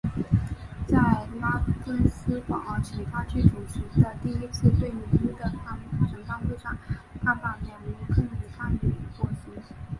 [0.87, 0.97] 在
[1.39, 5.59] 拉芬斯堡请他去主持的第一次对女巫的审
[6.23, 6.75] 判会上
[7.23, 8.87] 他把两名妇女判处
[9.23, 9.61] 火刑。